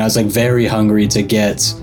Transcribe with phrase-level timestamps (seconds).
[0.00, 1.74] And I was like very hungry to get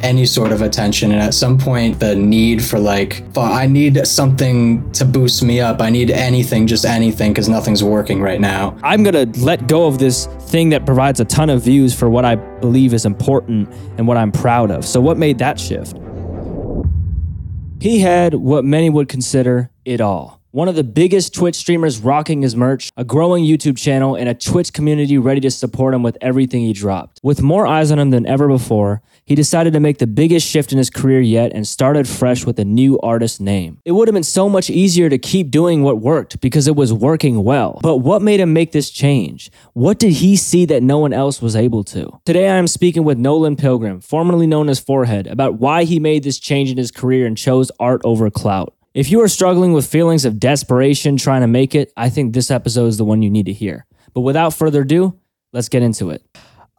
[0.00, 1.10] any sort of attention.
[1.10, 5.80] And at some point, the need for like, I need something to boost me up.
[5.80, 8.78] I need anything, just anything, because nothing's working right now.
[8.84, 12.08] I'm going to let go of this thing that provides a ton of views for
[12.08, 13.68] what I believe is important
[13.98, 14.84] and what I'm proud of.
[14.84, 15.98] So, what made that shift?
[17.80, 22.42] He had what many would consider it all one of the biggest Twitch streamers rocking
[22.42, 26.16] his merch, a growing YouTube channel, and a Twitch community ready to support him with
[26.20, 27.18] everything he dropped.
[27.24, 30.70] With more eyes on him than ever before, he decided to make the biggest shift
[30.70, 33.78] in his career yet and started fresh with a new artist name.
[33.84, 36.92] It would have been so much easier to keep doing what worked because it was
[36.92, 37.80] working well.
[37.82, 39.50] But what made him make this change?
[39.72, 42.20] What did he see that no one else was able to?
[42.24, 46.22] Today I am speaking with Nolan Pilgrim, formerly known as PhorHead, about why he made
[46.22, 48.72] this change in his career and chose art over clout.
[48.94, 52.48] If you are struggling with feelings of desperation trying to make it, I think this
[52.48, 53.86] episode is the one you need to hear.
[54.14, 55.18] But without further ado,
[55.52, 56.24] let's get into it.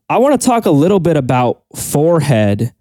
[0.08, 2.72] I want to talk a little bit about PhorHead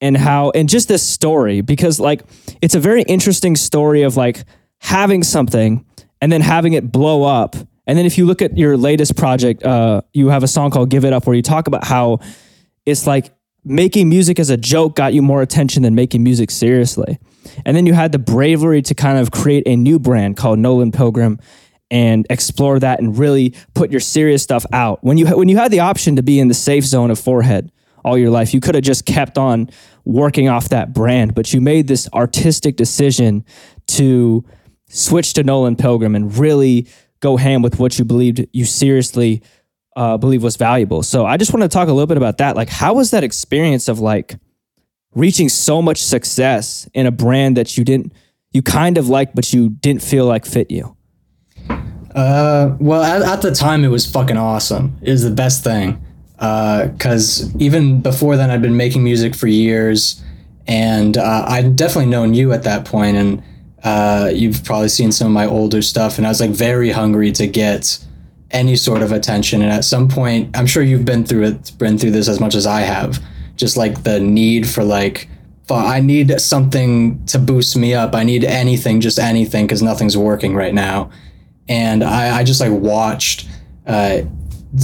[0.00, 2.22] and how, and just this story, because like
[2.62, 4.44] it's a very interesting story of like
[4.78, 5.84] having something
[6.20, 7.56] and then having it blow up.
[7.88, 10.90] And then if you look at your latest project, uh, you have a song called
[10.90, 12.20] Give It Up where you talk about how
[12.84, 13.34] it's like
[13.64, 17.18] making music as a joke got you more attention than making music seriously.
[17.64, 20.92] And then you had the bravery to kind of create a new brand called Nolan
[20.92, 21.38] Pilgrim
[21.90, 25.02] and explore that and really put your serious stuff out.
[25.04, 27.70] When you when you had the option to be in the safe zone of PhorHead
[28.04, 29.70] all your life, you could have just kept on
[30.04, 33.44] working off that brand, but you made this artistic decision
[33.86, 34.44] to
[34.88, 36.86] switch to Nolan Pilgrim and really
[37.20, 39.42] go ham with what you believed you seriously
[39.96, 41.02] uh, believe was valuable.
[41.02, 42.54] So I just want to talk a little bit about that.
[42.54, 44.38] Like, how was that experience of like
[45.16, 48.12] reaching so much success in a brand that you didn't
[48.52, 50.94] you kind of like but you didn't feel like fit you?
[52.14, 56.00] Uh well at, at the time it was fucking awesome it was the best thing.
[56.36, 60.22] Because uh, even before then i'd been making music for years
[60.66, 63.42] and uh, i'd definitely known you at that point and
[63.84, 67.32] uh, you've probably seen some of my older stuff and i was like very hungry
[67.32, 67.98] to get
[68.50, 71.96] any sort of attention and at some point i'm sure you've been through it been
[71.96, 73.18] through this as much as i have
[73.56, 75.28] just like the need for like
[75.68, 78.14] I need something to boost me up.
[78.14, 81.10] I need anything, just anything, because nothing's working right now.
[81.68, 83.48] And I, I just like watched
[83.86, 84.20] uh,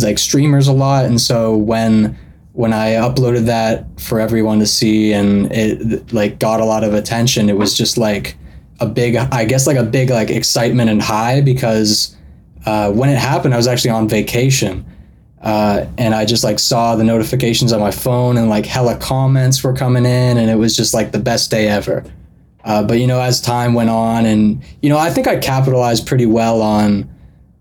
[0.02, 2.18] like streamers a lot, and so when
[2.52, 6.94] when I uploaded that for everyone to see, and it like got a lot of
[6.94, 8.36] attention, it was just like
[8.80, 12.16] a big, I guess, like a big like excitement and high because
[12.66, 14.84] uh, when it happened, I was actually on vacation
[15.42, 19.62] uh, and I just like saw the notifications on my phone and like hella comments
[19.62, 22.04] were coming in and it was just like the best day ever.
[22.64, 26.06] Uh, but you know, as time went on and you know, I think I capitalized
[26.06, 27.10] pretty well on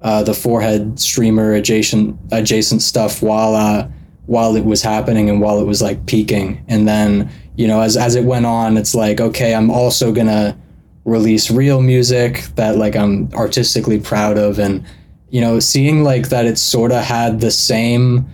[0.01, 3.87] uh, the PhorHead streamer adjacent adjacent stuff while uh,
[4.27, 6.63] while it was happening and while it was like peaking.
[6.67, 10.55] And then you know, as as it went on, it's like okay, I'm also gonna
[11.03, 14.85] release real music that like I'm artistically proud of and
[15.31, 18.27] you know, seeing like that it sort of had the same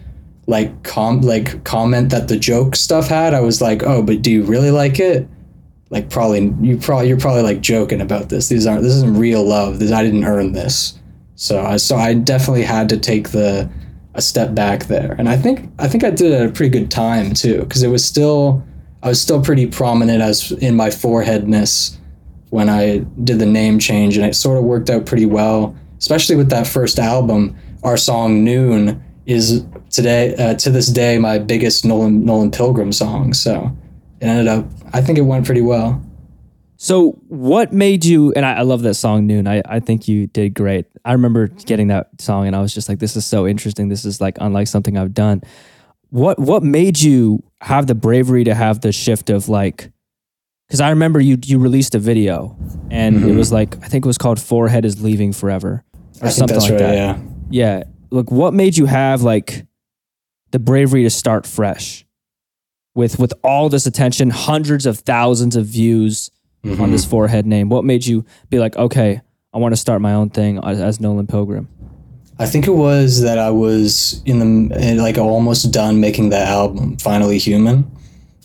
[0.47, 4.31] like com like comment that the joke stuff had, I was like, oh, but do
[4.31, 5.27] you really like it?
[5.89, 8.49] Like probably you probably you're probably like joking about this.
[8.49, 9.79] These aren't this isn't real love.
[9.79, 10.99] This I didn't earn this.
[11.35, 13.69] So I so I definitely had to take the
[14.15, 15.15] a step back there.
[15.19, 17.83] And I think I think I did it at a pretty good time too, because
[17.83, 18.65] it was still
[19.03, 21.97] I was still pretty prominent as in my foreheadness
[22.49, 26.35] when I did the name change, and it sort of worked out pretty well especially
[26.35, 31.85] with that first album, our song Noon is today uh, to this day my biggest
[31.85, 33.33] Nolan Nolan Pilgrim song.
[33.33, 33.75] So
[34.19, 36.01] it ended up I think it went pretty well.
[36.77, 39.47] So what made you and I, I, love that song Noon.
[39.47, 40.85] I, I think you did great.
[41.03, 43.89] I remember getting that song and I was just like, this is so interesting.
[43.89, 45.41] This is like unlike something I've done.
[46.09, 49.91] What what made you have the bravery to have the shift of like
[50.67, 52.55] because I remember you you released a video
[52.91, 53.29] and mm-hmm.
[53.29, 55.83] it was like I think it was called PhorHead is Leaving Forever
[56.21, 56.95] or something like right, that.
[56.95, 57.19] Yeah.
[57.49, 57.83] Yeah.
[58.09, 59.65] Look, what made you have like
[60.51, 62.05] the bravery to start fresh
[62.95, 66.31] with with all this attention, hundreds of thousands of views
[66.63, 66.81] mm-hmm.
[66.81, 67.69] on this PhorHead name?
[67.69, 69.21] What made you be like, okay,
[69.53, 71.67] I want to start my own thing as, as Nolan Pilgrim?
[72.39, 76.97] I think it was that I was in the like almost done making the album,
[76.97, 77.89] Finally Human,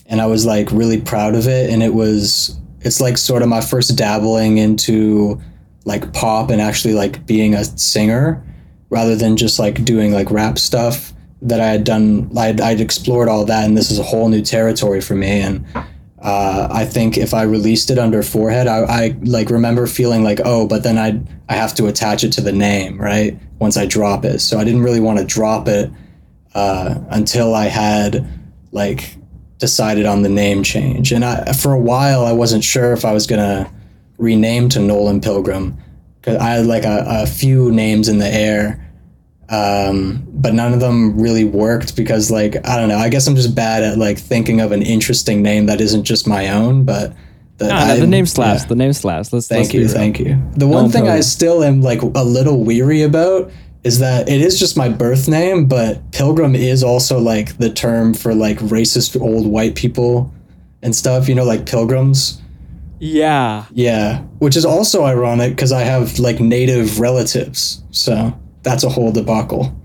[0.07, 1.69] and I was like really proud of it.
[1.69, 5.41] And it was it's like sort of my first dabbling into
[5.85, 8.43] like pop and actually like being a singer
[8.89, 12.31] rather than just like doing like rap stuff that I had done.
[12.37, 15.41] I'd, I'd explored all that, and this is a whole new territory for me.
[15.41, 15.65] And
[16.21, 20.39] uh, I think if I released it under PhorHead, I, I like remember feeling like,
[20.45, 21.19] oh, but then I
[21.49, 23.37] I have to attach it to the name, right?
[23.59, 25.91] Once I drop it, so I didn't really want to drop it
[26.55, 28.25] uh, until I had
[28.71, 29.17] like
[29.57, 31.11] decided on the name change.
[31.11, 33.69] And I, for a while, I wasn't sure if I was gonna
[34.23, 35.77] rename to Nolan Pilgrim
[36.19, 38.79] because I had like a, a few names in the air.
[39.49, 42.97] Um, but none of them really worked because like I don't know.
[42.97, 46.27] I guess I'm just bad at like thinking of an interesting name that isn't just
[46.27, 46.85] my own.
[46.85, 47.13] But
[47.57, 48.61] the, no, no, the name slaps.
[48.61, 48.67] Yeah.
[48.69, 49.33] The name slaps.
[49.33, 50.41] Let's thank let's you, thank you.
[50.55, 53.51] The one thing I still am like a little weary about
[53.83, 58.13] is that it is just my birth name, but Pilgrim is also like the term
[58.13, 60.33] for like racist old white people
[60.81, 61.27] and stuff.
[61.27, 62.41] You know, like pilgrims.
[63.03, 63.65] Yeah.
[63.73, 69.11] Yeah, which is also ironic because I have like native relatives, so that's a whole
[69.11, 69.77] debacle.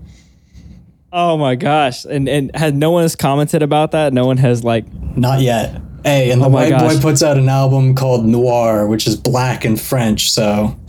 [1.11, 2.05] Oh my gosh!
[2.05, 4.13] And and had no one has commented about that.
[4.13, 4.85] No one has like
[5.17, 5.81] not yet.
[6.05, 6.95] Hey, and the oh white gosh.
[6.95, 10.31] boy puts out an album called Noir, which is black in French.
[10.31, 10.79] So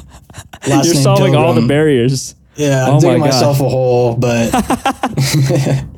[0.66, 2.34] you're solving all the barriers.
[2.56, 4.50] Yeah, I'm oh digging myself a hole, but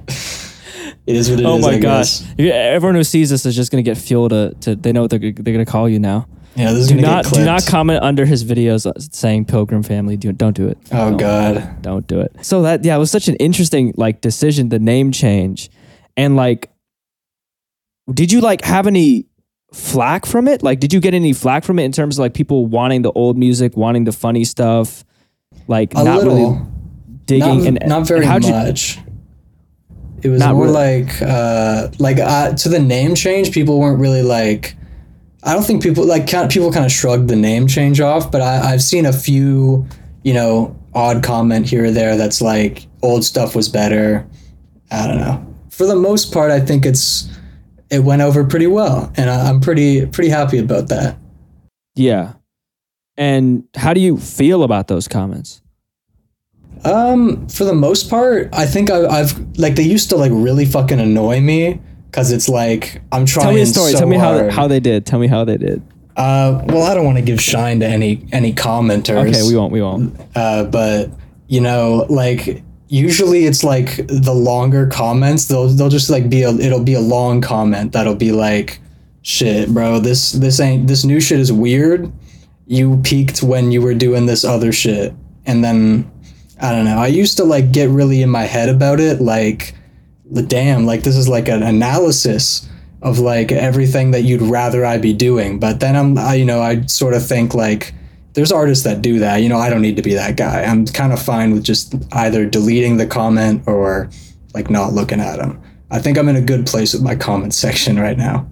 [1.11, 1.63] it is what it oh is.
[1.63, 2.21] my I gosh!
[2.21, 2.35] Guess.
[2.39, 5.19] Everyone who sees this is just gonna get fuel to, to they know what they're,
[5.19, 6.27] they're gonna call you now.
[6.57, 9.47] Yeah, this is do gonna not get do not comment under his videos uh, saying
[9.47, 10.17] Pilgrim Family.
[10.17, 10.79] Do don't do it.
[10.93, 12.33] Oh don't, God, don't do it.
[12.43, 15.71] So that yeah, it was such an interesting like decision, the name change,
[16.17, 16.71] and like,
[18.13, 19.27] did you like have any
[19.73, 20.63] flack from it?
[20.63, 23.13] Like, did you get any flack from it in terms of like people wanting the
[23.13, 25.05] old music, wanting the funny stuff,
[25.69, 26.53] like a not little.
[26.53, 26.67] really
[27.27, 28.97] digging not, and not very and much.
[28.97, 29.03] You,
[30.23, 31.05] it was more really.
[31.05, 33.53] like uh, like uh, to the name change.
[33.53, 34.77] People weren't really like.
[35.43, 38.31] I don't think people like kind of, people kind of shrugged the name change off,
[38.31, 39.87] but I, I've seen a few,
[40.23, 44.27] you know, odd comment here or there that's like old stuff was better.
[44.91, 45.47] I don't know.
[45.71, 47.29] For the most part, I think it's
[47.91, 51.17] it went over pretty well, and I, I'm pretty pretty happy about that.
[51.95, 52.35] Yeah.
[53.17, 55.61] And how do you feel about those comments?
[56.85, 60.65] Um, for the most part, I think I, have like they used to like really
[60.65, 63.45] fucking annoy me because it's like I'm trying.
[63.45, 63.49] To.
[63.49, 63.93] Tell me a story.
[63.93, 64.51] So Tell me hard.
[64.51, 65.07] how how they did.
[65.07, 65.83] Tell me how they did.
[66.17, 69.29] Uh, well, I don't want to give shine to any any commenters.
[69.29, 69.73] Okay, we won't.
[69.73, 70.21] We won't.
[70.35, 71.11] Uh, but
[71.49, 75.47] you know, like usually it's like the longer comments.
[75.47, 78.81] They'll they'll just like be a it'll be a long comment that'll be like,
[79.23, 80.01] shit, bro.
[80.01, 82.13] This this ain't this new shit is weird.
[82.67, 85.15] You peaked when you were doing this other shit,
[85.47, 86.11] and then
[86.61, 86.99] I don't know.
[86.99, 89.75] I used to like get really in my head about it, like,
[90.47, 92.69] damn, like this is like an analysis
[93.03, 95.59] of like everything that you'd rather I be doing.
[95.59, 97.95] But then I'm, I, you know, I sort of think like
[98.35, 99.39] there's artists that do that.
[99.39, 100.63] You know, I don't need to be that guy.
[100.63, 104.11] I'm kind of fine with just either deleting the comment or
[104.55, 105.61] like not looking at them.
[105.91, 108.49] I think I'm in a good place with my comment section right now.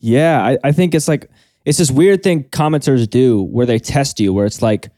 [0.00, 1.30] Yeah, I, I think it's like
[1.64, 4.90] it's this weird thing commenters do where they test you, where it's like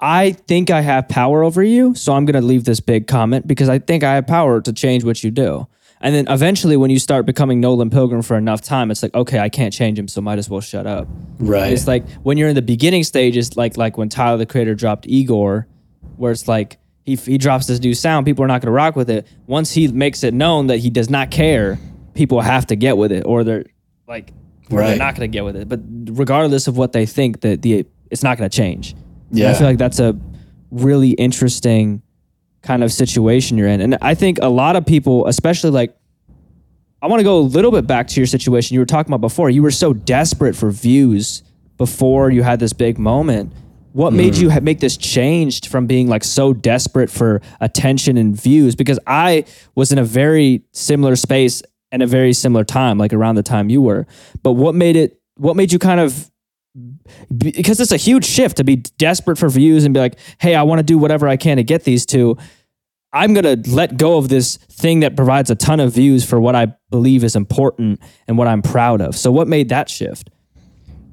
[0.00, 3.46] I think I have power over you, so I'm going to leave this big comment
[3.46, 5.66] because I think I have power to change what you do.
[6.00, 9.38] And then eventually, when you start becoming Nolan Pilgrim for enough time, it's like, okay,
[9.38, 11.08] I can't change him, so might as well shut up.
[11.38, 11.72] Right.
[11.72, 15.06] It's like when you're in the beginning stages, like like when Tyler the Creator dropped
[15.06, 15.66] Igor,
[16.16, 18.94] where it's like he he drops this new sound, people are not going to rock
[18.94, 19.26] with it.
[19.46, 21.78] Once he makes it known that he does not care,
[22.12, 23.64] people have to get with it, or they're
[24.06, 24.34] like,
[24.68, 24.88] right.
[24.88, 25.66] they're not going to get with it.
[25.66, 28.94] But regardless of what they think, that the it's not going to change.
[29.30, 29.46] Yeah.
[29.46, 30.18] And I feel like that's a
[30.70, 32.02] really interesting
[32.62, 33.80] kind of situation you're in.
[33.80, 35.96] And I think a lot of people, especially like,
[37.02, 39.20] I want to go a little bit back to your situation you were talking about
[39.20, 39.50] before.
[39.50, 41.42] You were so desperate for views
[41.76, 43.52] before you had this big moment.
[43.92, 44.16] What mm.
[44.16, 48.74] made you ha- make this change from being like so desperate for attention and views?
[48.74, 53.36] Because I was in a very similar space and a very similar time, like around
[53.36, 54.06] the time you were.
[54.42, 55.20] But what made it?
[55.36, 56.30] What made you kind of
[57.36, 60.62] because it's a huge shift to be desperate for views and be like, hey, I
[60.62, 62.36] want to do whatever I can to get these two.
[63.12, 66.38] I'm going to let go of this thing that provides a ton of views for
[66.38, 69.16] what I believe is important and what I'm proud of.
[69.16, 70.30] So, what made that shift?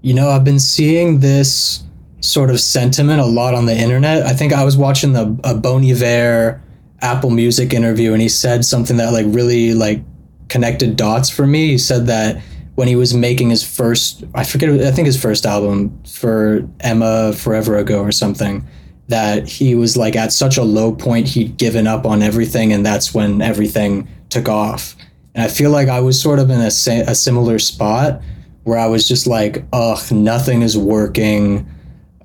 [0.01, 1.84] You know, I've been seeing this
[2.20, 4.25] sort of sentiment a lot on the internet.
[4.25, 6.62] I think I was watching the a Bon Iver
[7.01, 10.01] Apple Music interview, and he said something that like really like
[10.50, 11.67] connected dots for me.
[11.70, 12.41] He said that
[12.75, 17.34] when he was making his first I forget I think his first album for Emma
[17.34, 18.65] Forever Ago or something
[19.08, 22.86] that he was like at such a low point he'd given up on everything and
[22.86, 24.96] that's when everything took off.
[25.36, 28.22] And I feel like I was sort of in a, a similar spot
[28.63, 31.70] where I was just like ugh nothing is working.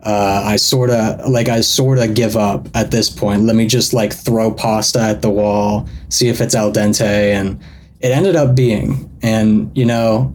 [0.03, 3.43] Uh, I sort of like I sort of give up at this point.
[3.43, 7.61] Let me just like throw pasta at the wall see if it's al dente and
[8.01, 9.11] it ended up being.
[9.23, 10.35] And, you know,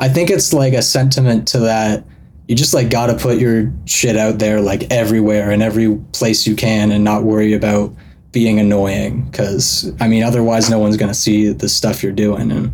[0.00, 2.04] I think it's like a sentiment to that
[2.48, 6.46] you just like got to put your shit out there like everywhere and every place
[6.46, 7.94] you can and not worry about
[8.32, 12.50] being annoying because I mean, otherwise, no one's gonna see the stuff you're doing.
[12.50, 12.72] And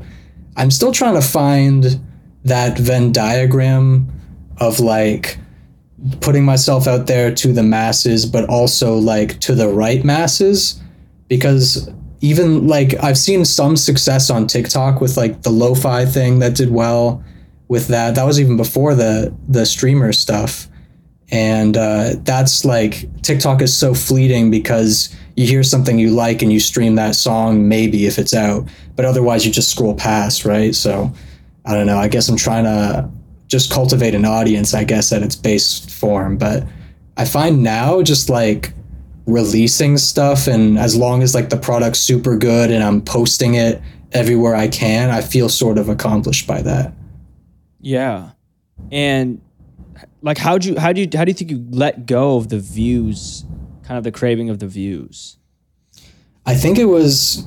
[0.56, 2.00] I'm still trying to find
[2.44, 4.09] that Venn diagram
[4.56, 5.38] of like
[6.20, 10.80] putting myself out there to the masses, but also like to the right masses
[11.28, 16.54] because even like I've seen some success on TikTok with like the lo-fi thing that
[16.54, 17.24] did well
[17.68, 18.14] with that.
[18.14, 20.66] That was even before the the streamer stuff.
[21.32, 26.52] And uh, that's like TikTok is so fleeting because you hear something you like and
[26.52, 30.74] you stream that song maybe if it's out, but otherwise you just scroll past, right?
[30.74, 31.12] So
[31.64, 31.98] I don't know.
[31.98, 33.08] I guess I'm trying to
[33.46, 36.36] just cultivate an audience, I guess, at its base form.
[36.36, 36.64] But
[37.16, 38.72] I find now just like
[39.26, 43.80] releasing stuff and as long as like the product's super good and I'm posting it
[44.12, 46.92] everywhere I can, I feel sort of accomplished by that.
[47.80, 48.30] Yeah.
[48.90, 49.40] And
[50.22, 52.48] like how do you how do you how do you think you let go of
[52.48, 53.44] the views,
[53.82, 55.36] kind of the craving of the views?
[56.46, 57.46] I think it was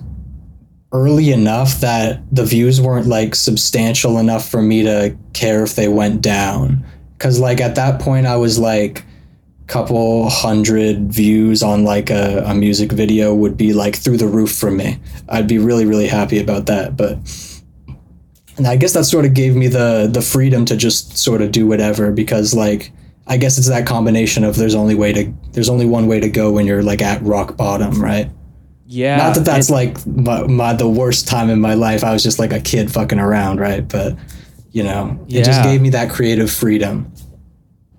[0.91, 5.87] early enough that the views weren't like substantial enough for me to care if they
[5.87, 6.85] went down.
[7.17, 9.03] Cause like at that point I was like
[9.67, 14.51] couple hundred views on like a, a music video would be like through the roof
[14.51, 14.99] for me.
[15.29, 16.97] I'd be really, really happy about that.
[16.97, 17.17] But
[18.57, 21.51] and I guess that sort of gave me the the freedom to just sort of
[21.51, 22.91] do whatever because like
[23.25, 26.29] I guess it's that combination of there's only way to there's only one way to
[26.29, 28.29] go when you're like at rock bottom, right?
[28.85, 29.17] Yeah.
[29.17, 32.03] Not that that's like my, my the worst time in my life.
[32.03, 33.87] I was just like a kid fucking around, right?
[33.87, 34.17] But
[34.71, 37.13] you know, it just gave me that creative freedom.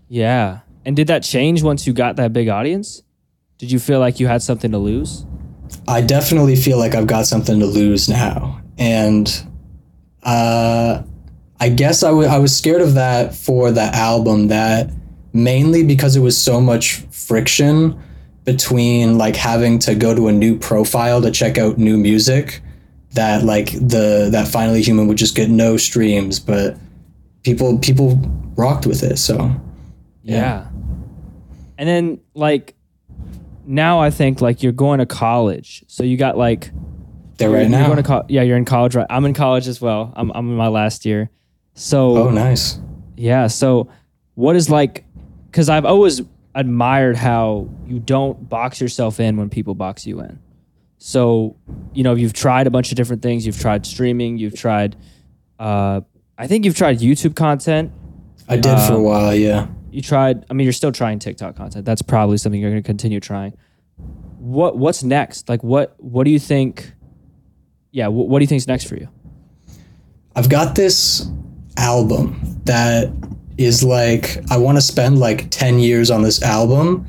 [0.08, 0.60] Yeah.
[0.84, 3.02] And did that change once you got that big audience?
[3.58, 5.24] Did you feel like you had something to lose?
[5.88, 8.60] I definitely feel like I've got something to lose now.
[8.78, 9.28] And
[10.22, 11.02] uh,
[11.60, 14.90] I guess I wa- I was scared of that for the album, that
[15.32, 17.98] mainly because it was so much friction
[18.44, 22.60] between like having to go to a new profile to check out new music
[23.12, 26.76] that like the that finally human would just get no streams but
[27.42, 28.20] people people
[28.56, 29.50] rocked with it so
[30.22, 30.66] Yeah.
[31.78, 32.74] And then like
[33.66, 35.84] now I think like you're going to college.
[35.88, 36.70] So you got like
[37.40, 39.06] you're, right you're now going to co- yeah, you're in college right.
[39.10, 40.12] I'm in college as well.
[40.16, 41.30] I'm I'm in my last year.
[41.74, 42.78] So oh nice
[43.16, 43.48] Yeah.
[43.48, 43.88] So,
[44.34, 45.04] what is like?
[45.50, 46.22] Because I've always
[46.54, 50.38] admired how you don't box yourself in when people box you in.
[50.98, 51.56] So,
[51.92, 53.44] you know, you've tried a bunch of different things.
[53.44, 54.38] You've tried streaming.
[54.38, 54.96] You've tried.
[55.58, 56.00] Uh,
[56.38, 57.92] I think you've tried YouTube content.
[58.48, 60.44] I did for a Um, while yeah You tried.
[60.50, 61.84] I mean, you're still trying TikTok content.
[61.84, 63.56] That's probably something you're going to continue trying.
[64.38, 65.48] What What's next?
[65.48, 66.92] Like, what What do you think?
[67.92, 68.08] Yeah.
[68.08, 69.08] What, what do you think's next for you?
[70.34, 71.30] I've got this
[71.76, 73.12] album that
[73.56, 77.06] is like I want to spend like 10 years on this album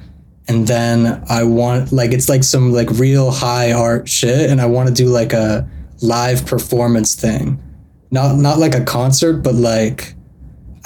[0.48, 4.68] and then I want like it's like some like real high art shit and I
[4.68, 5.68] want to do like a
[6.04, 7.60] live performance thing.
[8.12, 10.14] Not not like a concert but like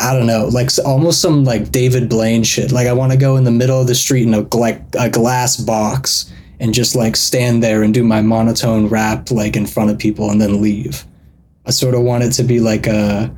[0.01, 2.72] I don't know, like almost some like David Blaine shit.
[2.72, 5.10] Like I want to go in the middle of the street in a like a
[5.10, 9.91] glass box and just like stand there and do my monotone rap like in front
[9.91, 11.03] of people and then leave.
[11.65, 13.34] I sort of want it to be like a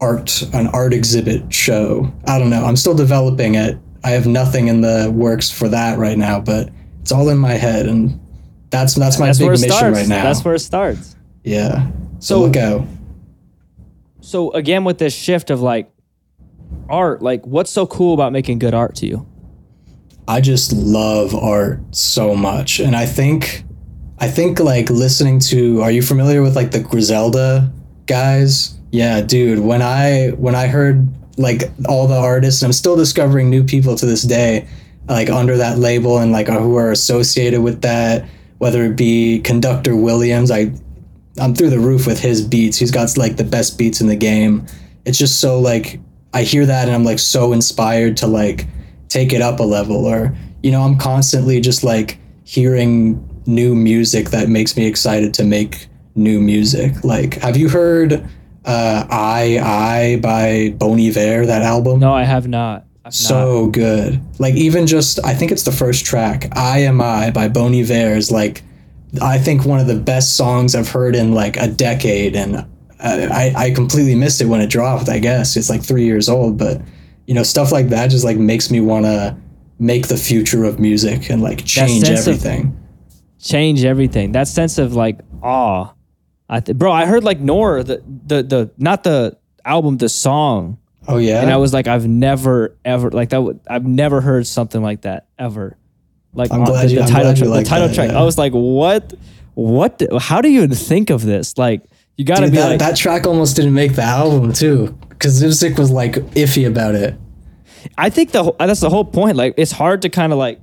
[0.00, 2.12] art an art exhibit show.
[2.26, 2.64] I don't know.
[2.64, 3.78] I'm still developing it.
[4.02, 6.70] I have nothing in the works for that right now, but
[7.00, 8.20] it's all in my head and
[8.70, 9.96] that's that's my That's big mission starts.
[9.96, 10.24] right now.
[10.24, 11.14] That's where it starts.
[11.44, 11.88] yeah.
[12.18, 12.86] So, So- out.
[14.34, 15.88] So again with this shift of like
[16.88, 19.24] art like what's so cool about making good art to you
[20.26, 22.80] I just love art so much.
[22.80, 23.64] And I think
[24.18, 27.70] I think like listening to are you familiar with like the Griselda
[28.06, 28.78] guys?
[28.90, 33.50] Yeah, dude, when I when I heard like all the artists and I'm still discovering
[33.50, 34.66] new people to this day
[35.08, 38.26] like under that label and like who are associated with that
[38.58, 40.72] whether it be Conductor Williams, I
[41.38, 42.78] I'm through the roof with his beats.
[42.78, 44.66] He's got like the best beats in the game.
[45.04, 46.00] It's just so like
[46.32, 48.66] I hear that and I'm like so inspired to like
[49.08, 54.30] take it up a level or you know, I'm constantly just like hearing new music
[54.30, 57.04] that makes me excited to make new music.
[57.04, 58.12] Like have you heard
[58.64, 62.00] uh I I by Bon Iver that album?
[62.00, 63.14] no i have not I've not.
[63.14, 64.18] so good.
[64.38, 68.14] Like even just I think it's the first track, I Am I by Bon Iver
[68.16, 68.62] is like
[69.22, 72.66] I think one of the best songs I've heard in like a decade and
[73.00, 75.56] I, I completely missed it when it dropped, I guess.
[75.56, 76.80] It's like three years old, but
[77.26, 79.36] you know, stuff like that just like makes me wanna
[79.78, 82.76] make the future of music and like change everything.
[83.40, 85.92] change everything that sense of like awe
[86.48, 90.78] I th- bro i heard like nor the, the the not the album the song
[91.08, 91.40] oh yeah.
[91.40, 95.26] and i was like i've never ever like that i've never heard something like that
[95.38, 95.76] ever
[96.34, 97.48] Like on glad the, you- the title track.
[97.48, 98.10] like the title that, track.
[98.10, 98.20] yeah.
[98.20, 99.14] I was like, what?
[99.54, 100.02] What?
[100.20, 101.56] How do you even think of this?
[101.56, 101.82] Like,
[102.16, 104.96] you got to Dude, be that, like, that track almost didn't make the album too,
[105.08, 107.14] because Zipzik was like iffy about it.
[107.98, 109.36] I think the that's the whole point.
[109.36, 110.60] Like, it's hard to kind of like,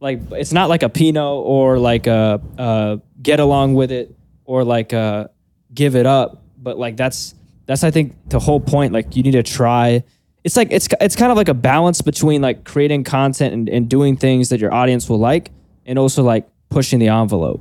[0.00, 4.64] like it's not like a Pinot or like a, uh get along with it or
[4.64, 5.28] like a
[5.74, 7.34] give it up, but like that's
[7.66, 8.92] that's I think the whole point.
[8.92, 10.04] Like, you need to try.
[10.46, 13.88] It's like it's it's kind of like a balance between like creating content and, and
[13.88, 15.50] doing things that your audience will like,
[15.84, 17.60] and also like pushing the envelope.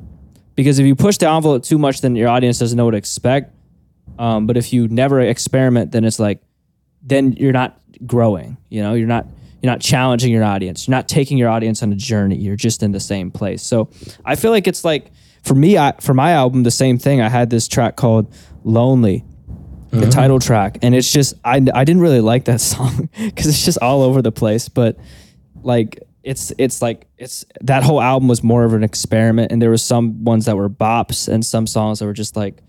[0.54, 2.98] Because if you push the envelope too much, then your audience doesn't know what to
[2.98, 3.52] expect.
[4.20, 6.42] Um, but if you never experiment, then it's like
[7.02, 8.56] then you're not growing.
[8.70, 9.26] You know, you're not
[9.64, 10.88] you're not challenging your audience.
[10.88, 12.36] You're not taking your audience on a journey.
[12.36, 13.64] You're just in the same place.
[13.64, 13.90] So
[14.24, 15.12] I feel like it's like
[15.42, 17.20] for me, I, for my album, the same thing.
[17.20, 18.32] I had this track called
[18.64, 19.24] "Lonely,"
[19.92, 23.64] the title track, and it's just I I didn't really like that song because it's
[23.64, 24.70] just all over the place.
[24.70, 24.98] But
[25.62, 29.70] like it's it's like it's that whole album was more of an experiment, and there
[29.70, 32.62] were some ones that were bops and some songs that were just like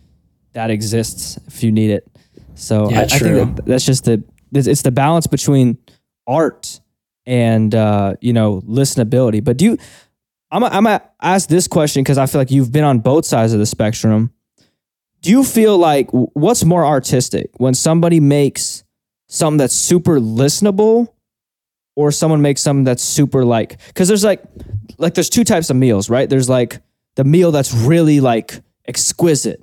[0.53, 2.09] that exists if you need it.
[2.55, 5.79] So Yeah, I, I think that that's just the it's it's the balance between
[6.27, 6.81] art
[7.25, 9.43] and uh, you know listenability.
[9.43, 9.79] But do you?
[10.51, 13.25] I'm i I'm gonna ask this question because I feel like you've been on both
[13.25, 14.33] sides of the spectrum.
[15.23, 18.85] Do you feel like what's more artistic when somebody makes
[19.29, 21.09] something that's super listenable,
[21.97, 23.79] or someone makes something that's super like?
[23.89, 24.43] Because there's like
[24.99, 26.29] like there's two types of meals, right?
[26.29, 26.81] There's like
[27.17, 29.63] the meal that's really like exquisite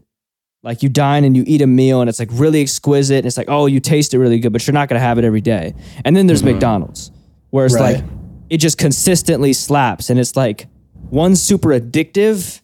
[0.63, 3.37] like you dine and you eat a meal and it's like really exquisite and it's
[3.37, 5.41] like oh you taste it really good but you're not going to have it every
[5.41, 6.53] day and then there's mm-hmm.
[6.53, 7.11] mcdonald's
[7.51, 7.97] where it's Right.
[7.97, 8.05] like
[8.49, 10.67] it just consistently slaps and it's like
[11.09, 12.61] one super addictive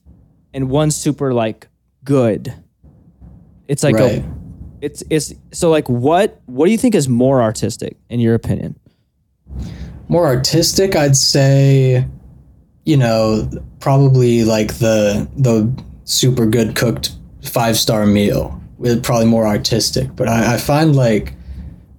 [0.54, 1.68] and one super like
[2.04, 2.54] good
[3.70, 4.20] it's like Right.
[4.20, 4.24] a
[4.82, 8.76] it's it's so like what what do you think is more artistic in your opinion
[10.10, 12.04] More artistic, I'd say,
[12.86, 13.48] you know,
[13.80, 15.72] probably like the the
[16.06, 17.12] super good cooked
[17.44, 18.56] five star meal.
[18.80, 21.34] With probably more artistic, but I, I find like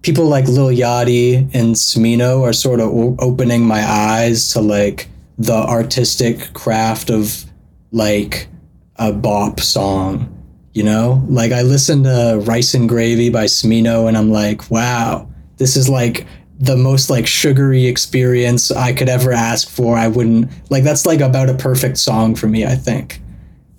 [0.01, 5.09] people like Lil Yachty and Smino are sort of o- opening my eyes to like
[5.39, 7.45] the artistic craft of
[7.93, 8.49] like
[8.97, 10.35] a bop song.
[10.73, 15.29] You know, like I listened to Rice and Gravy by Smino, and I'm like, wow,
[15.57, 16.27] this is like
[16.61, 19.97] the most like sugary experience I could ever ask for.
[19.97, 23.21] I wouldn't like that's like about a perfect song for me, I think.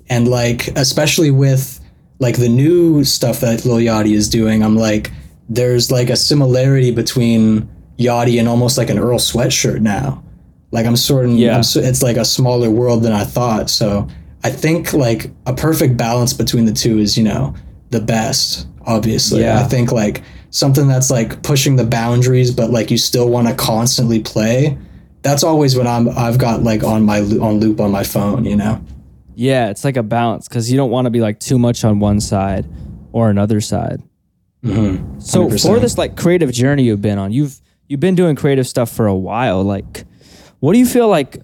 [0.09, 1.79] And like especially with
[2.19, 5.11] like the new stuff that Lil Yachty is doing, I'm like,
[5.47, 10.23] there's like a similarity between Yachty and almost like an Earl sweatshirt now.
[10.71, 11.53] Like I'm sort of, Yeah.
[11.53, 13.69] I'm it's like a smaller world than I thought.
[13.69, 14.07] So
[14.43, 17.53] I think like a perfect balance between the two is, you know,
[17.89, 18.67] the best.
[18.85, 19.59] Obviously, Yeah.
[19.59, 23.53] I think like something that's like pushing the boundaries, but like you still want to
[23.53, 24.77] constantly play.
[25.21, 26.09] That's always what I'm.
[26.09, 28.45] I've got like on my on loop on my phone.
[28.45, 28.83] You know.
[29.35, 31.99] yeah it's like a balance because you don't want to be like too much on
[31.99, 32.65] one side
[33.11, 34.01] or another side
[34.63, 35.19] Mm-hmm.
[35.19, 38.91] So for this like creative journey you've been on, you've you've been doing creative stuff
[38.91, 39.63] for a while.
[39.63, 40.05] Like,
[40.59, 41.41] what do you feel like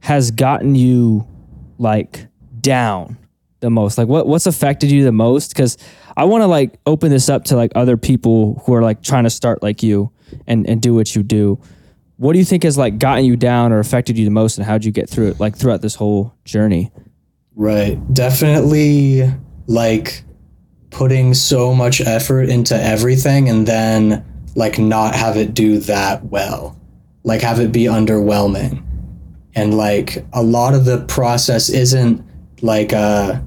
[0.00, 1.26] has gotten you
[1.78, 2.26] like
[2.60, 3.16] down
[3.60, 3.98] the most?
[3.98, 5.50] Like, what what's affected you the most?
[5.50, 5.78] Because
[6.16, 9.24] I want to like open this up to like other people who are like trying
[9.24, 10.10] to start like you
[10.46, 11.60] and and do what you do.
[12.16, 14.66] What do you think has like gotten you down or affected you the most, and
[14.66, 15.40] how'd you get through it?
[15.40, 16.90] Like throughout this whole journey.
[17.54, 17.98] Right.
[18.12, 19.32] Definitely
[19.66, 20.22] like
[20.90, 26.78] putting so much effort into everything and then like not have it do that well.
[27.24, 28.82] Like have it be underwhelming.
[29.58, 32.24] And like a lot of the process isn't
[32.62, 33.44] like a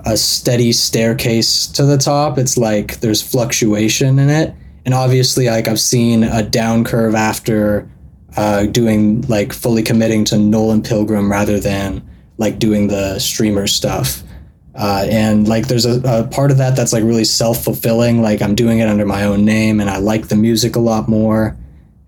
[0.00, 2.36] a steady staircase to the top.
[2.36, 4.54] It's like there's fluctuation in it.
[4.84, 7.88] And obviously like I've seen a down curve after
[8.36, 14.22] uh, doing like fully committing to Nolan Pilgrim rather than like doing the streamer stuff.
[14.74, 18.56] Uh, and like there's a, a part of that that's like really self-fulfilling like i'm
[18.56, 21.56] doing it under my own name and i like the music a lot more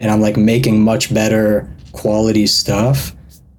[0.00, 3.15] and i'm like making much better quality stuff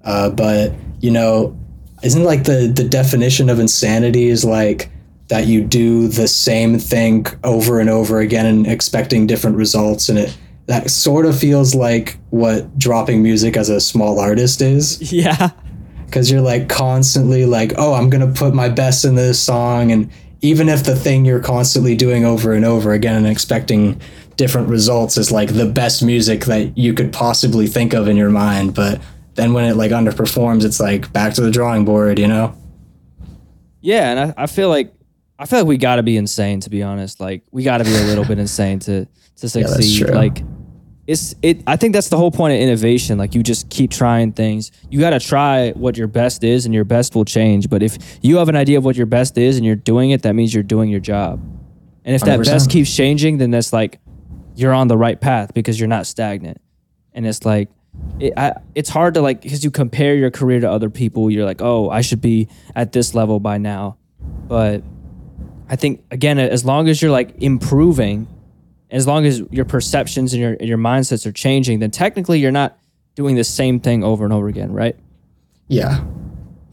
[0.08, 1.54] uh, but you know
[2.02, 4.90] isn't like the the definition of insanity is like
[5.28, 10.18] that you do the same thing over and over again and expecting different results and
[10.18, 15.50] it that sort of feels like what dropping music as a small artist is Yeah.
[16.06, 20.10] because you're like constantly like oh i'm gonna put my best in this song and
[20.40, 24.00] even if the thing you're constantly doing over and over again and expecting
[24.36, 28.30] different results is like the best music that you could possibly think of in your
[28.30, 29.00] mind but
[29.38, 32.54] then when it like underperforms it's like back to the drawing board you know
[33.80, 34.92] Yeah, and I, I feel like
[35.38, 37.20] I feel like we got to be insane to be honest.
[37.20, 40.06] Like we got to be a little bit insane to to succeed.
[40.06, 40.14] true.
[40.14, 40.42] Like
[41.06, 43.18] it's it I think that's the whole point of innovation.
[43.18, 44.72] Like you just keep trying things.
[44.90, 47.70] You got to try what your best is and your best will change.
[47.70, 50.22] But if you have an idea of what your best is and you're doing it,
[50.22, 51.40] that means you're doing your job.
[52.04, 52.44] And if that 100%.
[52.44, 54.00] best keeps changing, then that's like
[54.56, 56.60] you're on the right path because you're not stagnant.
[57.12, 57.68] And it's like
[58.20, 61.30] it, I, it's hard to like because you compare your career to other people.
[61.30, 63.96] You're like, oh, I should be at this level by now.
[64.46, 64.82] But
[65.68, 68.26] I think again, as long as you're like improving,
[68.90, 72.50] as long as your perceptions and your and your mindsets are changing, then technically you're
[72.52, 72.78] not
[73.14, 74.96] doing the same thing over and over again, right?
[75.68, 76.04] Yeah.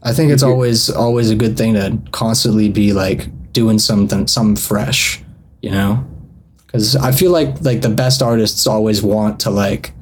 [0.02, 4.56] I think it's always always a good thing to constantly be like doing something something
[4.56, 5.22] fresh,
[5.60, 6.06] you know?
[6.68, 9.92] Cuz I feel like like the best artists always want to like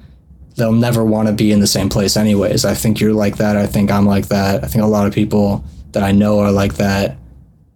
[0.56, 2.64] they'll never want to be in the same place anyways.
[2.64, 3.56] I think you're like that.
[3.56, 4.64] I think I'm like that.
[4.64, 7.16] I think a lot of people that I know are like that.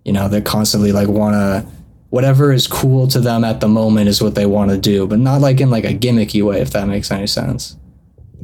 [0.05, 1.67] You know, they constantly like want to
[2.11, 5.19] whatever is cool to them at the moment is what they want to do, but
[5.19, 7.77] not like in like a gimmicky way if that makes any sense.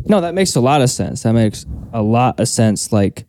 [0.07, 1.23] No, that makes a lot of sense.
[1.23, 2.93] That makes a lot of sense.
[2.93, 3.25] Like,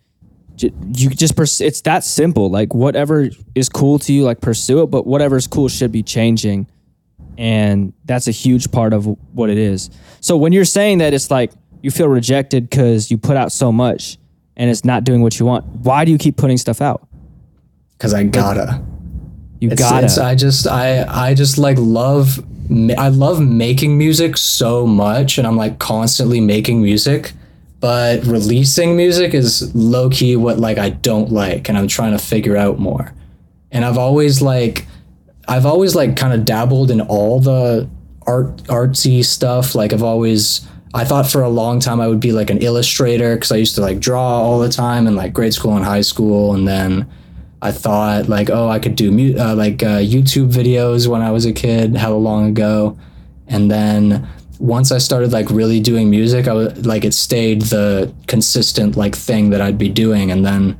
[0.57, 2.49] you just pers- it's that simple.
[2.49, 4.87] Like, whatever is cool to you, like pursue it.
[4.87, 6.67] But whatever is cool should be changing,
[7.37, 9.89] and that's a huge part of what it is.
[10.21, 13.71] So when you're saying that, it's like you feel rejected because you put out so
[13.71, 14.17] much
[14.57, 15.65] and it's not doing what you want.
[15.65, 17.07] Why do you keep putting stuff out?
[17.99, 18.81] Cuz I gotta.
[19.59, 19.97] You It's, gotta.
[20.05, 22.43] it's- I just I I just like love
[22.97, 27.33] I love making music so much and I'm like constantly making music
[27.79, 32.17] but releasing music is low key what like I don't like and I'm trying to
[32.17, 33.13] figure out more.
[33.71, 34.87] And I've always like
[35.47, 37.89] I've always like kind of dabbled in all the
[38.27, 39.75] art artsy stuff.
[39.75, 43.37] Like I've always I thought for a long time I would be like an illustrator
[43.37, 46.01] cuz I used to like draw all the time in like grade school and high
[46.01, 46.53] school.
[46.53, 47.07] And then
[47.61, 51.31] I thought like, oh, I could do mu- uh, like uh, YouTube videos when I
[51.31, 52.97] was a kid, how long ago,
[53.47, 54.27] and then
[54.59, 59.15] once I started like really doing music, I was like it stayed the consistent like
[59.15, 60.77] thing that I'd be doing, and then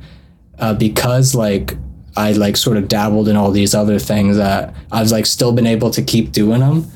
[0.58, 1.76] uh, because like
[2.16, 5.66] I like sort of dabbled in all these other things that I've like still been
[5.66, 6.90] able to keep doing them,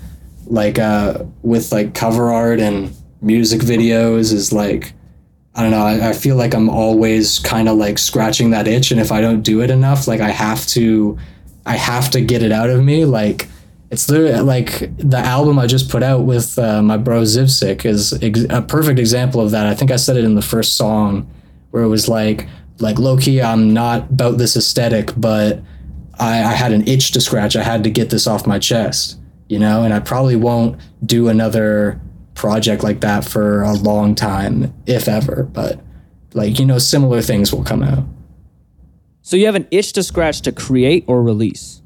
[0.47, 4.95] like uh, with like cover art and music videos is like
[5.55, 5.85] I don't know.
[5.85, 9.21] I, I feel like I'm always kind of like scratching that itch, and if I
[9.21, 11.19] don't do it enough, like I have to,
[11.67, 13.05] I have to get it out of me.
[13.05, 13.49] Like
[13.91, 18.13] it's literally like the album I just put out with uh, my bro Zivsik is
[18.23, 19.67] ex- a perfect example of that.
[19.67, 21.29] I think I said it in the first song,
[21.73, 22.47] where it was like,
[22.81, 25.62] like low key, I'm not about this aesthetic, but
[26.19, 27.57] I, I had an itch to scratch.
[27.57, 31.29] I had to get this off my chest, you know, and I probably won't do
[31.29, 32.01] another
[32.35, 35.45] project like that for a long time, if ever.
[35.45, 35.81] But
[36.35, 38.05] like you know, similar things will come out.
[39.23, 41.83] so you have an itch to scratch to create or release.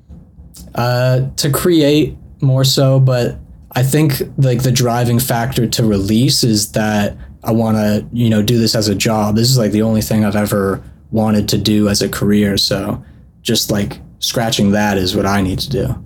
[0.74, 3.38] Uh, to create more so, but
[3.72, 8.42] I think like the driving factor to release is that I want to you know
[8.42, 9.36] do this as a job.
[9.36, 12.56] This is like the only thing I've ever wanted to do as a career.
[12.56, 13.04] So
[13.42, 16.04] just like scratching that is what I need to do.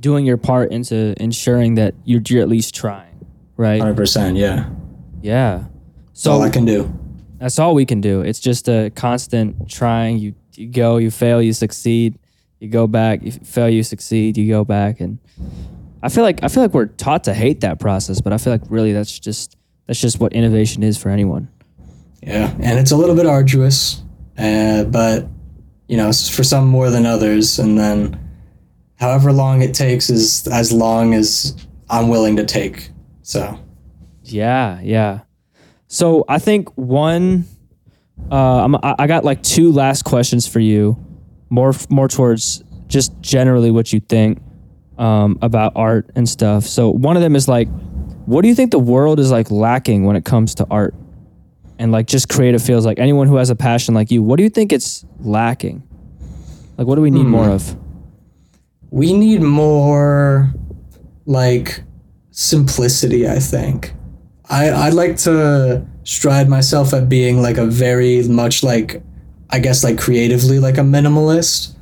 [0.00, 3.80] Doing your part into ensuring that you're, you're at least trying, right?
[3.80, 4.36] Hundred percent.
[4.36, 4.68] Yeah.
[5.20, 5.64] Yeah.
[6.06, 6.92] That's all I can do.
[7.38, 8.20] that's all we can do.
[8.22, 10.18] It's just a constant trying.
[10.18, 12.18] You you go, you fail, you succeed.
[12.60, 14.36] You go back, you fail, you succeed.
[14.36, 15.18] You go back, and
[16.02, 18.52] I feel like I feel like we're taught to hate that process, but I feel
[18.52, 19.56] like really that's just
[19.88, 21.48] that's just what innovation is for anyone.
[22.22, 24.02] Yeah, and it's a little bit arduous,
[24.36, 25.26] uh, but
[25.88, 27.58] you know, for some more than others.
[27.58, 28.20] And then,
[28.96, 31.56] however long it takes is as long as
[31.88, 32.90] I'm willing to take.
[33.22, 33.58] So,
[34.22, 35.20] Yeah, yeah.
[35.86, 37.46] So I think one,
[38.30, 41.02] uh, I'm, I I got like two last questions for you,
[41.48, 44.42] more more towards just generally what you think
[44.98, 46.64] um, about art and stuff.
[46.64, 47.68] So one of them is like,
[48.28, 50.94] what do you think the world is like lacking when it comes to art
[51.78, 52.84] and like just creative fields?
[52.84, 55.82] Like anyone who has a passion like you, what do you think it's lacking?
[56.76, 57.30] Like what do we need hmm.
[57.30, 57.76] more of?
[58.90, 60.52] we need more
[61.26, 61.82] like
[62.30, 63.28] simplicity.
[63.28, 63.94] I think.
[64.48, 69.02] I I like to stride myself at being like a very much like,
[69.50, 71.74] I guess like creatively like a minimalist.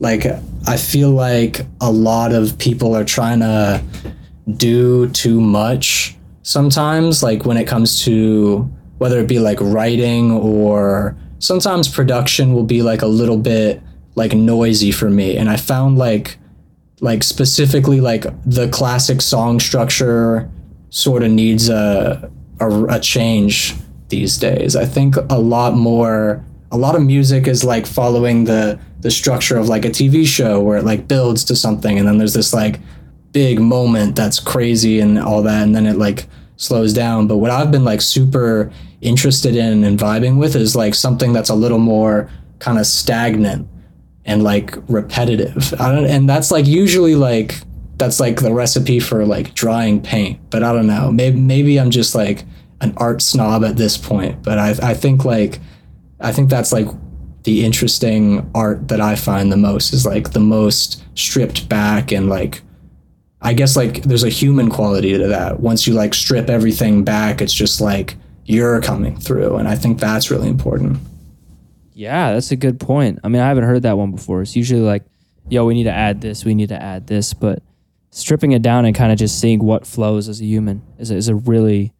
[0.00, 0.26] like
[0.66, 3.82] I feel like a lot of people are trying to
[4.56, 11.16] do too much sometimes like when it comes to whether it be like writing or
[11.38, 13.82] sometimes production will be like a little bit
[14.14, 16.38] like noisy for me and I found like
[17.00, 20.50] like specifically like the classic song structure
[20.90, 22.30] sort of needs a,
[22.60, 23.74] a a change
[24.08, 24.76] these days.
[24.76, 29.58] I think a lot more a lot of music is like following the the structure
[29.58, 32.54] of like a TV show where it like builds to something and then there's this
[32.54, 32.80] like
[33.34, 37.26] big moment that's crazy and all that and then it like slows down.
[37.26, 41.50] But what i've been like super interested in and vibing with is like something that's
[41.50, 43.68] a little more kind of stagnant
[44.24, 45.74] and like repetitive.
[45.78, 47.60] I don't, and that's like usually like
[47.96, 51.12] that's like the recipe for like drying paint but i don't know.
[51.12, 52.44] Maybe maybe i'm just like
[52.80, 55.60] an art snob at this point but i i think like
[56.20, 56.86] i think that's like
[57.44, 62.28] the interesting art that i find the most is like the most stripped back and
[62.28, 62.62] like
[63.44, 65.60] I guess like there's a human quality to that.
[65.60, 69.56] Once you like strip everything back, it's just like you're coming through.
[69.56, 70.98] And I think that's really important.
[71.92, 73.20] Yeah, that's a good point.
[73.22, 74.40] I mean, I haven't heard that one before.
[74.40, 75.04] It's usually like,
[75.50, 77.34] yo, we need to add this, we need to add this.
[77.34, 77.62] But
[78.10, 81.14] stripping it down and kind of just seeing what flows as a human is a,
[81.14, 81.92] is a really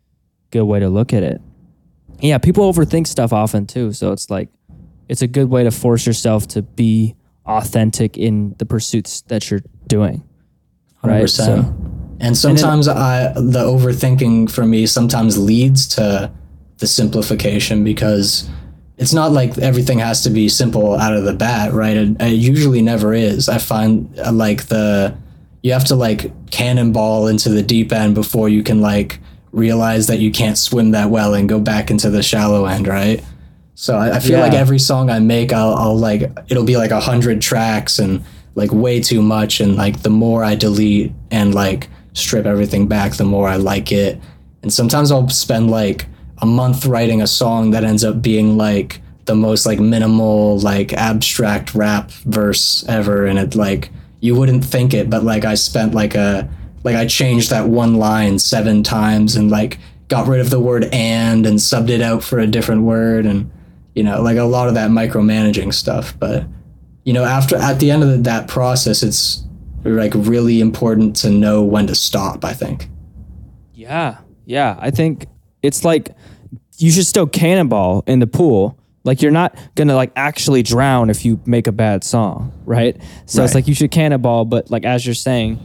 [0.51, 1.43] good way to look at it.
[2.21, 3.93] Yeah, people overthink stuff often too.
[3.93, 4.49] So it's like,
[5.11, 9.61] it's a good way to force yourself to be authentic in the pursuits that you're
[9.87, 10.25] doing.
[11.05, 11.29] Right.
[11.29, 11.75] So,
[12.21, 16.31] and sometimes and I the overthinking for me sometimes leads to
[16.79, 18.49] the simplification because
[18.97, 21.97] it's not like everything has to be simple out of the bat, right?
[21.97, 23.49] It, it usually never is.
[23.49, 25.17] I find uh, like the
[25.63, 29.19] you have to like cannonball into the deep end before you can like
[29.51, 33.25] realize that you can't swim that well and go back into the shallow end, right?
[33.75, 34.43] So I, I feel yeah.
[34.43, 38.25] like every song I make, I'll, I'll like it'll be like a hundred tracks and
[38.55, 43.15] like way too much and like the more I delete and like strip everything back
[43.15, 44.21] the more I like it.
[44.63, 46.07] And sometimes I'll spend like
[46.39, 50.93] a month writing a song that ends up being like the most like minimal like
[50.93, 53.91] abstract rap verse ever and it like
[54.21, 56.49] you wouldn't think it but like I spent like a
[56.83, 60.85] like I changed that one line seven times and like got rid of the word
[60.93, 63.51] and and subbed it out for a different word and
[63.95, 66.45] you know like a lot of that micromanaging stuff but
[67.05, 69.45] you know, after at the end of the, that process, it's
[69.85, 72.45] like really important to know when to stop.
[72.45, 72.89] I think.
[73.75, 74.77] Yeah, yeah.
[74.81, 75.27] I think
[75.63, 76.15] it's like
[76.79, 78.79] you should still cannonball in the pool.
[79.05, 82.97] Like you're not gonna like actually drown if you make a bad song, right?
[83.27, 83.45] So right.
[83.45, 85.61] it's like you should cannonball, but like as you're saying,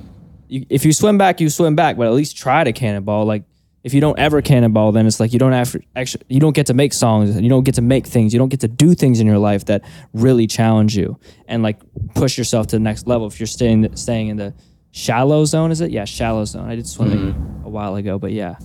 [0.49, 3.25] you, if you swim back, you swim back, but at least try to cannonball.
[3.25, 3.43] Like
[3.83, 6.67] if you don't ever cannonball, then it's like you don't have actually you don't get
[6.67, 9.19] to make songs, you don't get to make things, you don't get to do things
[9.19, 11.79] in your life that really challenge you and like
[12.13, 13.27] push yourself to the next level.
[13.27, 14.53] If you're staying staying in the
[14.91, 15.91] shallow zone, is it?
[15.91, 16.69] Yeah, shallow zone.
[16.69, 17.65] I did swimming mm-hmm.
[17.65, 18.57] a while ago, but yeah.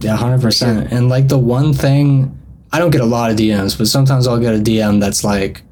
[0.00, 0.92] Yeah, hundred percent.
[0.92, 2.36] And like the one thing,
[2.72, 5.62] I don't get a lot of DMs, but sometimes I'll get a DM that's like,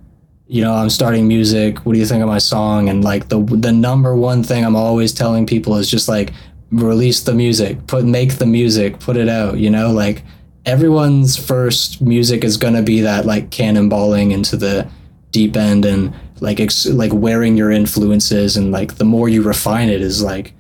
[0.46, 1.78] you know, I'm starting music.
[1.78, 2.88] What do you think of my song?
[2.88, 6.33] And like the the number one thing I'm always telling people is just like,
[6.70, 10.22] release the music, put make the music, put it out, you know, like
[10.64, 14.88] everyone's first music is going to be that like cannonballing into the
[15.30, 19.88] deep end and like ex- like wearing your influences and like the more you refine
[19.88, 20.52] it is like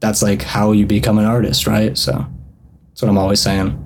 [0.00, 1.98] that's like how you become an artist, right?
[1.98, 2.12] So
[2.88, 3.84] that's what I'm always saying.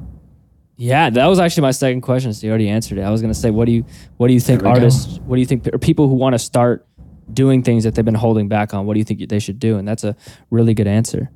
[0.76, 2.32] Yeah, that was actually my second question.
[2.32, 3.02] So you already answered it.
[3.02, 3.84] I was gonna say, what do you
[4.18, 5.18] what do you think artists?
[5.18, 5.24] Go.
[5.24, 6.86] What do you think or people who want to start
[7.32, 8.84] doing things that they've been holding back on?
[8.84, 9.78] What do you think they should do?
[9.78, 10.16] And that's a
[10.50, 11.30] really good answer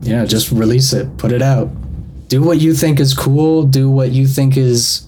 [0.00, 1.68] yeah, just release it, put it out.
[2.28, 5.06] Do what you think is cool, do what you think is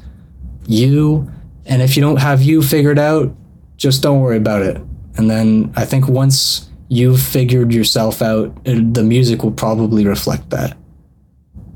[0.66, 1.30] you.
[1.66, 3.34] And if you don't have you figured out,
[3.76, 4.80] just don't worry about it.
[5.16, 10.50] And then I think once you've figured yourself out, it, the music will probably reflect
[10.50, 10.76] that.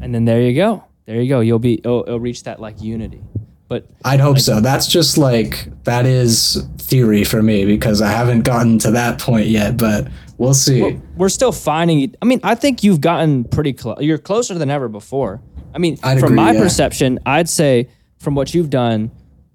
[0.00, 0.84] And then there you go.
[1.06, 1.40] There you go.
[1.40, 3.22] You'll be it'll, it'll reach that like unity.
[3.68, 4.60] But I'd hope like, so.
[4.60, 9.46] That's just like that is theory for me because I haven't gotten to that point
[9.46, 10.82] yet, but we'll see.
[10.82, 12.14] We're, we're still finding.
[12.20, 14.00] I mean, I think you've gotten pretty close.
[14.00, 15.40] You're closer than ever before.
[15.74, 16.62] I mean, I'd from agree, my yeah.
[16.62, 19.10] perception, I'd say from what you've done,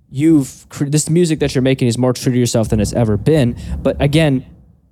[0.09, 3.57] you've this music that you're making is more true to yourself than it's ever been.
[3.81, 4.45] But again,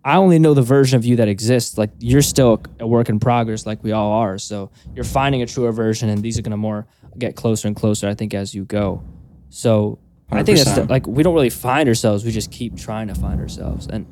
[0.06, 1.77] I only know the version of you that exists.
[1.77, 4.38] Like you're still a work in progress, like we all are.
[4.38, 8.08] So you're finding a truer version, and these are gonna more get closer and closer.
[8.08, 9.03] I think as you go.
[9.49, 9.99] So
[10.32, 10.39] 100%.
[10.39, 12.25] I think that's the, like we don't really find ourselves.
[12.25, 14.06] We just keep trying to find ourselves, and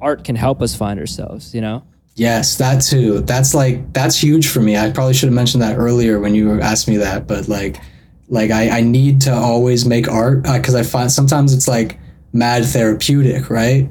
[0.00, 1.84] art can help us find ourselves, you know?
[2.16, 3.20] Yes, that too.
[3.20, 4.76] That's like that's huge for me.
[4.76, 7.80] I probably should have mentioned that earlier when you asked me that, but like
[8.28, 11.98] like I, I need to always make art because uh, I find sometimes it's like
[12.32, 13.88] mad therapeutic, right?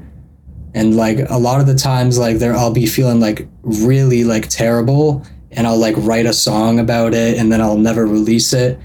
[0.74, 4.48] And like a lot of the times like there I'll be feeling like really like
[4.48, 8.78] terrible and I'll like write a song about it and then I'll never release it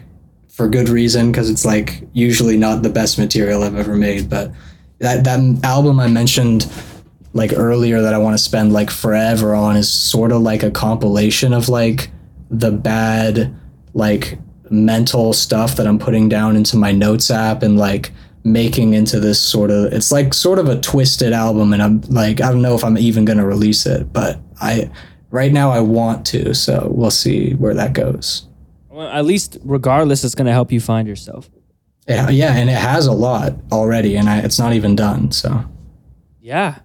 [0.49, 4.51] for good reason because it's like usually not the best material I've ever made, but
[4.99, 6.71] that that album I mentioned
[7.33, 10.71] like earlier that I want to spend like forever on is sort of like a
[10.71, 12.09] compilation of like
[12.49, 13.53] the bad
[13.93, 18.11] like mental stuff that I'm putting down into my notes app and like
[18.45, 22.41] making into this sort of it's like sort of a twisted album and I'm like
[22.41, 24.89] I don't know if I'm even going to release it but I
[25.35, 28.47] right now I want to, so we'll see where that goes.
[28.89, 31.49] Well, at least, regardless, it's going to help you find yourself.
[32.07, 35.31] Yeah, yeah, and it has a lot already, and I, it's not even done.
[35.31, 35.65] So
[36.39, 36.79] Yeah.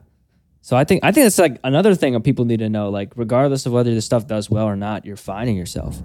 [0.63, 2.91] So I think I think it's like another thing that people need to know.
[2.91, 6.03] Like, regardless of whether the stuff does well or not, you're finding yourself.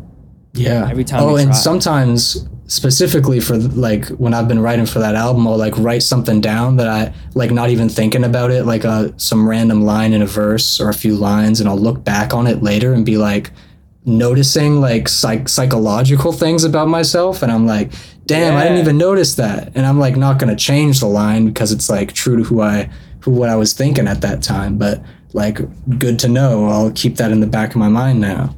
[0.55, 1.55] Yeah, Every time Oh, and try.
[1.55, 6.41] sometimes specifically for like when I've been writing for that album, I'll like write something
[6.41, 10.21] down that I like not even thinking about it, like a some random line in
[10.23, 13.17] a verse or a few lines, and I'll look back on it later and be
[13.17, 13.51] like
[14.05, 17.91] noticing like psych- psychological things about myself, and I'm like,
[18.25, 21.71] damn, I didn't even notice that, and I'm like not gonna change the line because
[21.71, 22.89] it's like true to who I
[23.21, 25.59] who what I was thinking at that time, but like
[25.99, 26.67] good to know.
[26.67, 28.55] I'll keep that in the back of my mind now.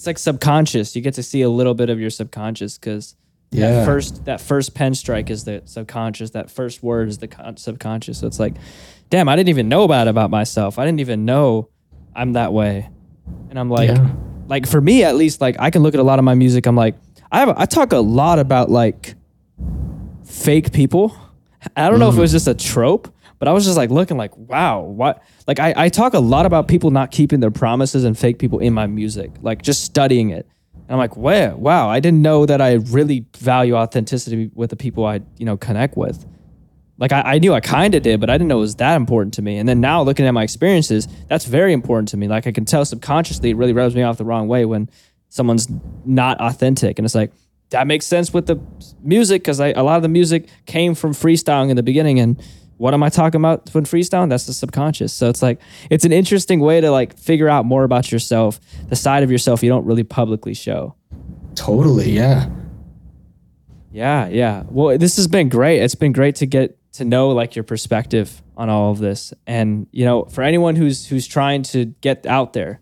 [0.00, 0.96] It's like subconscious.
[0.96, 3.16] You get to see a little bit of your subconscious because
[3.50, 3.70] Yeah.
[3.70, 6.30] that first that first pen strike is the subconscious.
[6.30, 8.16] That first word is the con- subconscious.
[8.16, 8.54] So it's like,
[9.10, 10.78] damn, I didn't even know about about myself.
[10.78, 11.68] I didn't even know
[12.16, 12.88] I'm that way.
[13.50, 14.10] And I'm like, Yeah.
[14.48, 16.64] like for me at least, like I can look at a lot of my music.
[16.64, 16.94] I'm like,
[17.30, 19.16] I have I talk a lot about like
[20.24, 21.14] fake people.
[21.76, 22.20] I don't know if it mm.
[22.22, 25.24] was just a trope, but I was just like looking like, wow, what?
[25.48, 28.58] Like I, I talk a lot about people not keeping their promises and fake people
[28.58, 30.46] in my music, like just studying it.
[30.74, 34.76] And I'm like, wow, wow, I didn't know that I really value authenticity with the
[34.76, 36.26] people I, you know, connect with.
[36.98, 38.96] Like I, I knew I kind of did, but I didn't know it was that
[38.96, 39.56] important to me.
[39.56, 42.28] And then now looking at my experiences, that's very important to me.
[42.28, 44.90] Like I can tell subconsciously it really rubs me off the wrong way when
[45.30, 45.66] someone's
[46.04, 46.98] not authentic.
[46.98, 47.32] And it's like,
[47.70, 48.60] that makes sense with the
[49.02, 52.20] music because a lot of the music came from freestyling in the beginning.
[52.20, 52.42] And
[52.80, 54.30] what am I talking about when freestyling?
[54.30, 55.12] That's the subconscious.
[55.12, 58.96] So it's like, it's an interesting way to like figure out more about yourself, the
[58.96, 60.94] side of yourself you don't really publicly show.
[61.54, 62.48] Totally, yeah.
[63.92, 64.62] Yeah, yeah.
[64.70, 65.82] Well, this has been great.
[65.82, 69.34] It's been great to get to know like your perspective on all of this.
[69.46, 72.80] And, you know, for anyone who's who's trying to get out there,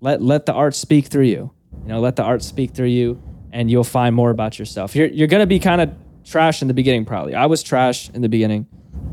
[0.00, 1.52] let let the art speak through you.
[1.82, 4.96] You know, let the art speak through you and you'll find more about yourself.
[4.96, 7.36] You're you're going to be kind of trash in the beginning probably.
[7.36, 8.66] I was trash in the beginning.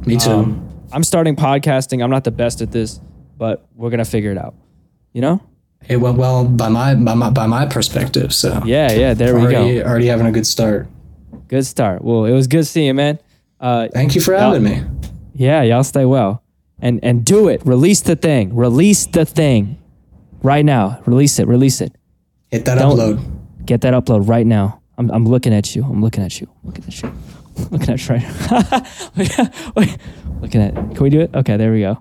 [0.06, 0.30] Me too.
[0.32, 2.04] Um, I'm starting podcasting.
[2.04, 3.00] I'm not the best at this,
[3.38, 4.56] but we're going to figure it out.
[5.14, 5.42] You know?
[5.90, 8.34] it went well by my by my by my perspective.
[8.34, 9.84] So Yeah, yeah, there we already go.
[9.86, 10.88] already having a good start.
[11.50, 12.02] Good start.
[12.04, 13.20] Well, it was good seeing you, man.
[13.60, 14.82] Uh Thank you for having me.
[15.36, 16.42] Yeah, y'all stay well.
[16.80, 17.66] And and do it.
[17.66, 18.56] Release the thing.
[18.56, 19.78] Release the thing.
[20.42, 21.02] Right now.
[21.06, 21.48] Release it.
[21.48, 21.94] Release it.
[22.50, 23.66] Hit that Don't- upload.
[23.66, 24.80] Get that upload right now.
[24.98, 25.84] I'm I'm looking at you.
[25.84, 26.48] I'm looking at you.
[26.64, 27.12] Looking at you.
[27.72, 28.00] Looking at
[29.76, 29.98] wait.
[30.42, 31.34] Looking at Can we do it?
[31.36, 32.00] Okay, there we go.